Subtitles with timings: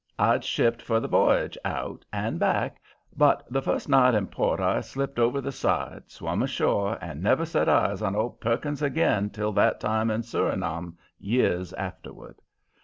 [0.17, 2.81] I'd shipped for the v'yage out and back,
[3.15, 7.45] but the first night in port I slipped over the side, swum ashore, and never
[7.45, 12.41] set eyes on old Perkins again till that time in Surinam, years afterward.